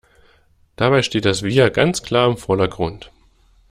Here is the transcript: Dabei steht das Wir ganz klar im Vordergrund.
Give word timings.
Dabei 0.77 1.03
steht 1.03 1.25
das 1.25 1.43
Wir 1.43 1.69
ganz 1.69 2.01
klar 2.01 2.27
im 2.27 2.35
Vordergrund. 2.35 3.11